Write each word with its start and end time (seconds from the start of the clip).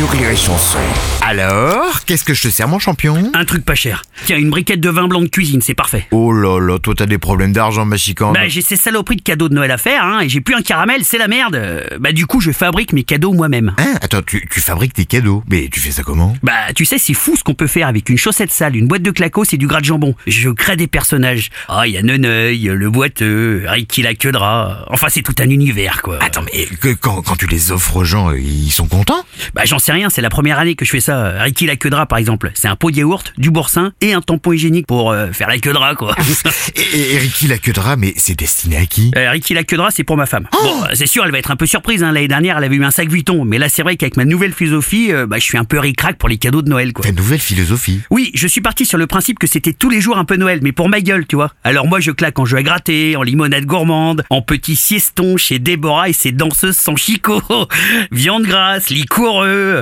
sur 0.00 0.08
Rire 0.12 0.30
et 0.30 0.36
Chanson. 0.36 0.78
Alors, 1.20 2.06
qu'est-ce 2.06 2.24
que 2.24 2.32
je 2.32 2.40
te 2.44 2.48
sers, 2.48 2.66
mon 2.66 2.78
champion? 2.78 3.30
Un 3.34 3.44
truc 3.44 3.66
pas 3.66 3.74
cher. 3.74 4.00
Tiens, 4.24 4.38
une 4.38 4.48
briquette 4.48 4.80
de 4.80 4.88
vin 4.88 5.06
blanc 5.06 5.20
de 5.20 5.26
cuisine, 5.26 5.60
c'est 5.60 5.74
parfait. 5.74 6.06
Oh 6.10 6.32
là 6.32 6.58
là, 6.58 6.78
toi 6.78 6.94
t'as 6.96 7.04
des 7.04 7.18
problèmes 7.18 7.52
d'argent, 7.52 7.84
ma 7.84 7.98
chicane. 7.98 8.32
Bah, 8.32 8.48
j'ai 8.48 8.62
ces 8.62 8.76
saloperies 8.76 9.16
de 9.16 9.20
cadeaux 9.22 9.50
de 9.50 9.54
Noël 9.54 9.70
à 9.70 9.76
faire, 9.76 10.02
hein, 10.02 10.20
et 10.22 10.30
j'ai 10.30 10.40
plus 10.40 10.54
un 10.54 10.62
caramel, 10.62 11.04
c'est 11.04 11.18
la 11.18 11.28
merde. 11.28 11.54
Euh, 11.54 11.84
Bah, 11.98 12.12
du 12.12 12.24
coup, 12.24 12.40
je 12.40 12.50
fabrique 12.50 12.94
mes 12.94 13.02
cadeaux 13.02 13.34
moi-même. 13.34 13.74
Hein 13.76 13.94
Attends, 14.00 14.22
tu, 14.22 14.48
tu 14.50 14.60
fabriques 14.60 14.94
tes 14.94 15.04
cadeaux. 15.04 15.42
Mais 15.50 15.68
tu 15.70 15.80
fais 15.80 15.90
ça 15.90 16.02
comment? 16.02 16.34
Bah, 16.42 16.72
tu 16.74 16.86
sais, 16.86 16.96
c'est 16.96 17.12
fou 17.12 17.36
ce 17.36 17.44
qu'on 17.44 17.52
peut 17.54 17.66
faire 17.66 17.86
avec 17.86 18.08
une 18.08 18.16
chaussette 18.16 18.52
sale, 18.52 18.76
une 18.76 18.88
boîte 18.88 19.02
de 19.02 19.10
clacos 19.10 19.52
et 19.52 19.58
du 19.58 19.66
gras 19.66 19.80
de 19.80 19.84
jambon. 19.84 20.14
Je 20.26 20.48
crée 20.48 20.76
des 20.76 20.86
personnages. 20.86 21.50
Ah, 21.68 21.86
il 21.86 21.92
y 21.92 21.98
a 21.98 22.02
Neneuil, 22.02 22.70
le 22.74 22.88
boiteux, 22.90 23.64
Ricky 23.66 24.00
la 24.00 24.14
queue 24.14 24.32
de 24.32 24.38
rat. 24.38 24.86
Enfin, 24.88 25.08
c'est 25.10 25.22
tout 25.22 25.34
un 25.40 25.50
univers, 25.50 26.00
quoi. 26.00 26.18
Attends, 26.22 26.44
mais 26.54 26.64
que- 26.80 26.94
quand, 26.94 27.20
quand 27.20 27.36
tu 27.36 27.46
les 27.46 27.70
offres 27.70 27.96
aux 27.96 28.04
gens, 28.04 28.32
ils 28.32 28.70
sont 28.72 28.88
contents? 28.88 29.26
Bah, 29.52 29.62
j'en 29.66 29.78
sais 29.78 29.89
rien, 29.92 30.10
c'est 30.10 30.22
la 30.22 30.30
première 30.30 30.58
année 30.58 30.74
que 30.74 30.84
je 30.84 30.90
fais 30.90 31.00
ça. 31.00 31.42
Ricky 31.42 31.66
la 31.66 31.76
queue 31.76 31.90
de 31.90 31.94
rat, 31.94 32.06
par 32.06 32.18
exemple. 32.18 32.50
C'est 32.54 32.68
un 32.68 32.76
pot 32.76 32.90
de 32.90 32.96
yaourt, 32.96 33.32
du 33.38 33.50
boursin 33.50 33.92
et 34.00 34.12
un 34.12 34.20
tampon 34.20 34.52
hygiénique 34.52 34.86
pour 34.86 35.10
euh, 35.10 35.32
faire 35.32 35.48
la 35.48 35.58
queue 35.58 35.72
de 35.72 35.78
rat, 35.78 35.94
quoi. 35.94 36.14
et, 36.76 37.18
Ricky 37.18 37.46
la 37.46 37.58
queue 37.58 37.72
de 37.72 37.80
rat, 37.80 37.96
mais 37.96 38.14
c'est 38.16 38.38
destiné 38.38 38.76
à 38.76 38.86
qui? 38.86 39.10
Euh, 39.16 39.30
Ricky 39.30 39.54
la 39.54 39.64
queue 39.64 39.76
de 39.76 39.82
rat, 39.82 39.90
c'est 39.90 40.04
pour 40.04 40.16
ma 40.16 40.26
femme. 40.26 40.48
Oh 40.52 40.58
Bon, 40.62 40.82
euh, 40.84 40.86
c'est 40.94 41.06
sûr, 41.06 41.24
elle 41.24 41.32
va 41.32 41.38
être 41.38 41.50
un 41.50 41.56
peu 41.56 41.66
surprise. 41.66 42.02
Hein. 42.02 42.12
L'année 42.12 42.28
dernière, 42.28 42.58
elle 42.58 42.64
avait 42.64 42.76
eu 42.76 42.84
un 42.84 42.90
sac 42.90 43.08
Vuitton. 43.08 43.44
Mais 43.44 43.58
là, 43.58 43.68
c'est 43.68 43.82
vrai 43.82 43.96
qu'avec 43.96 44.16
ma 44.16 44.24
nouvelle 44.24 44.52
philosophie, 44.52 45.12
euh, 45.12 45.26
bah, 45.26 45.38
je 45.38 45.44
suis 45.44 45.58
un 45.58 45.64
peu 45.64 45.78
ric-rac 45.78 46.16
pour 46.16 46.28
les 46.28 46.38
cadeaux 46.38 46.62
de 46.62 46.68
Noël, 46.68 46.92
quoi. 46.92 47.04
Ta 47.04 47.12
nouvelle 47.12 47.38
philosophie? 47.38 48.00
Oui, 48.10 48.30
je 48.34 48.46
suis 48.46 48.60
parti 48.60 48.86
sur 48.86 48.98
le 48.98 49.06
principe 49.06 49.38
que 49.38 49.46
c'était 49.46 49.72
tous 49.72 49.90
les 49.90 50.00
jours 50.00 50.18
un 50.18 50.24
peu 50.24 50.36
Noël, 50.36 50.60
mais 50.62 50.72
pour 50.72 50.88
ma 50.88 51.00
gueule, 51.00 51.26
tu 51.26 51.36
vois. 51.36 51.52
Alors 51.64 51.86
moi, 51.86 52.00
je 52.00 52.10
claque 52.10 52.38
en 52.38 52.44
jeu 52.44 52.58
à 52.58 52.62
gratter, 52.62 53.16
en 53.16 53.22
limonade 53.22 53.64
gourmande, 53.64 54.24
en 54.30 54.42
petit 54.42 54.76
sieston 54.76 55.36
chez 55.36 55.58
Déborah 55.58 56.08
et 56.08 56.12
ses 56.12 56.32
danseuses 56.32 56.76
sans 56.76 56.96
chicot, 56.96 57.42
viande 58.12 58.44
grasse, 58.44 58.90
liquoreux. 58.90 59.50
Bref, 59.50 59.79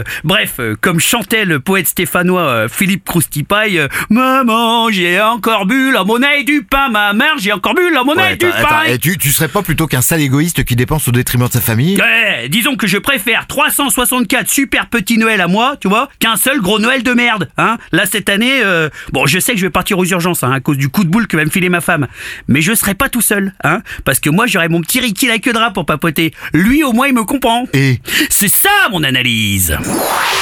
euh, 0.58 0.74
comme 0.80 1.00
chantait 1.00 1.44
le 1.44 1.60
poète 1.60 1.86
stéphanois 1.88 2.40
euh, 2.42 2.68
Philippe 2.68 3.04
Croustipaille, 3.04 3.78
euh, 3.78 3.88
Maman, 4.10 4.90
j'ai 4.90 5.20
encore 5.20 5.66
bu 5.66 5.92
la 5.92 6.04
monnaie 6.04 6.44
du 6.44 6.62
pain, 6.62 6.88
ma 6.88 7.12
mère, 7.12 7.34
j'ai 7.38 7.52
encore 7.52 7.74
bu 7.74 7.90
la 7.92 8.04
monnaie 8.04 8.22
Ouais, 8.22 8.36
du 8.36 8.46
attends, 8.46 8.68
pain. 8.68 8.82
et 8.88 8.98
tu, 8.98 9.16
tu 9.18 9.30
serais 9.30 9.48
pas 9.48 9.62
plutôt 9.62 9.86
qu'un 9.86 10.02
sale 10.02 10.20
égoïste 10.20 10.64
qui 10.64 10.76
dépense 10.76 11.06
au 11.08 11.12
détriment 11.12 11.46
de 11.46 11.52
sa 11.52 11.60
famille? 11.60 11.96
Ouais, 12.00 12.48
disons 12.48 12.76
que 12.76 12.86
je 12.86 12.98
préfère 12.98 13.46
364 13.46 14.48
super 14.48 14.86
petits 14.86 15.18
Noël 15.18 15.40
à 15.40 15.46
moi, 15.48 15.76
tu 15.80 15.88
vois, 15.88 16.08
qu'un 16.18 16.36
seul 16.36 16.60
gros 16.60 16.78
Noël 16.78 17.02
de 17.02 17.12
merde, 17.12 17.48
hein. 17.58 17.78
Là 17.92 18.04
cette 18.06 18.28
année, 18.28 18.60
euh, 18.64 18.88
bon, 19.12 19.26
je 19.26 19.38
sais 19.38 19.52
que 19.52 19.58
je 19.58 19.66
vais 19.66 19.70
partir 19.70 19.98
aux 19.98 20.04
urgences, 20.04 20.42
hein, 20.42 20.52
à 20.52 20.60
cause 20.60 20.76
du 20.78 20.88
coup 20.88 21.04
de 21.04 21.08
boule 21.08 21.26
que 21.26 21.36
va 21.36 21.44
me 21.44 21.50
filer 21.50 21.68
ma 21.68 21.80
femme, 21.80 22.06
mais 22.48 22.60
je 22.60 22.74
serai 22.74 22.94
pas 22.94 23.08
tout 23.08 23.20
seul, 23.20 23.52
hein, 23.64 23.80
parce 24.04 24.20
que 24.20 24.30
moi 24.30 24.46
j'aurai 24.46 24.68
mon 24.68 24.80
petit 24.80 25.00
Ricky 25.00 25.26
la 25.28 25.38
queue 25.38 25.52
de 25.52 25.58
rat 25.58 25.72
pour 25.72 25.86
papoter. 25.86 26.32
Lui 26.52 26.82
au 26.84 26.92
moins 26.92 27.06
il 27.08 27.14
me 27.14 27.24
comprend. 27.24 27.64
Et? 27.72 28.00
C'est 28.30 28.48
ça 28.48 28.70
mon 28.90 29.02
analyse. 29.02 29.76
Rire 29.88 30.37